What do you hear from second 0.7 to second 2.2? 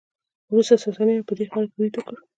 ساسانیانو په دې خاوره برید وکړ